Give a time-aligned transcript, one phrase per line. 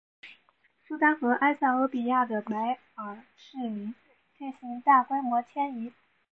[0.87, 3.93] 苏丹和埃塞俄比亚的白耳赤羚
[4.35, 5.93] 进行大规模迁徙。